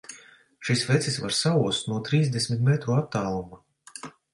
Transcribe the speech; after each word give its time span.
Šis 0.69 0.81
vecis 0.93 1.19
var 1.25 1.37
saost 1.41 1.93
no 1.93 2.01
trīsdesmit 2.11 2.67
metru 2.73 3.01
attāluma! 3.05 3.65